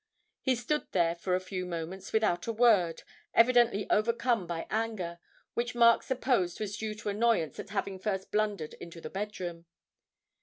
He 0.41 0.55
stood 0.55 0.87
there 0.93 1.13
for 1.13 1.35
a 1.35 1.39
few 1.39 1.63
moments 1.63 2.11
without 2.11 2.47
a 2.47 2.51
word, 2.51 3.03
evidently 3.35 3.87
overcome 3.91 4.47
by 4.47 4.65
anger, 4.71 5.19
which 5.53 5.75
Mark 5.75 6.01
supposed 6.01 6.59
was 6.59 6.75
due 6.75 6.95
to 6.95 7.09
annoyance 7.09 7.59
at 7.59 7.69
having 7.69 7.99
first 7.99 8.31
blundered 8.31 8.73
into 8.79 8.99
the 8.99 9.11
bedroom. 9.11 9.67